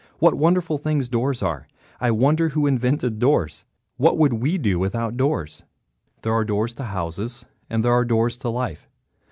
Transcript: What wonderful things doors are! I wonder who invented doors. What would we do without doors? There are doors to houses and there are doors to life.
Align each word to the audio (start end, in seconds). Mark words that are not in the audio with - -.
What 0.17 0.33
wonderful 0.33 0.79
things 0.79 1.09
doors 1.09 1.43
are! 1.43 1.67
I 1.99 2.09
wonder 2.09 2.49
who 2.49 2.65
invented 2.65 3.19
doors. 3.19 3.65
What 3.97 4.17
would 4.17 4.33
we 4.33 4.57
do 4.57 4.79
without 4.79 5.15
doors? 5.15 5.63
There 6.23 6.33
are 6.33 6.43
doors 6.43 6.73
to 6.73 6.85
houses 6.85 7.45
and 7.69 7.85
there 7.85 7.93
are 7.93 8.03
doors 8.03 8.35
to 8.37 8.49
life. 8.49 8.89